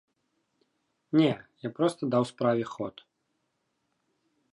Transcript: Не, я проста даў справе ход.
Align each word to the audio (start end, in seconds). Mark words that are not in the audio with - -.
Не, 1.19 1.27
я 1.65 1.69
проста 1.79 2.01
даў 2.15 2.23
справе 2.31 2.65
ход. 2.73 2.95